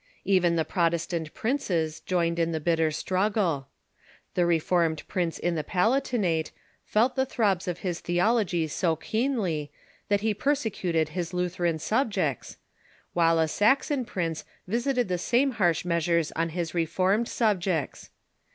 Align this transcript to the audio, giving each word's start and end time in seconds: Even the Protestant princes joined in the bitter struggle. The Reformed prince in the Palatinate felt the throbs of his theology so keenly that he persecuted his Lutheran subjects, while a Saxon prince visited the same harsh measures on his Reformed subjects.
Even 0.25 0.55
the 0.55 0.65
Protestant 0.65 1.31
princes 1.35 1.99
joined 1.99 2.39
in 2.39 2.53
the 2.53 2.59
bitter 2.59 2.89
struggle. 2.89 3.67
The 4.33 4.47
Reformed 4.47 5.07
prince 5.07 5.37
in 5.37 5.53
the 5.53 5.63
Palatinate 5.63 6.49
felt 6.83 7.15
the 7.15 7.23
throbs 7.27 7.67
of 7.67 7.81
his 7.85 7.99
theology 7.99 8.65
so 8.67 8.95
keenly 8.95 9.71
that 10.09 10.21
he 10.21 10.33
persecuted 10.33 11.09
his 11.09 11.35
Lutheran 11.35 11.77
subjects, 11.77 12.57
while 13.13 13.37
a 13.37 13.47
Saxon 13.47 14.03
prince 14.03 14.43
visited 14.65 15.07
the 15.07 15.19
same 15.19 15.51
harsh 15.51 15.85
measures 15.85 16.31
on 16.31 16.49
his 16.49 16.73
Reformed 16.73 17.27
subjects. 17.27 18.09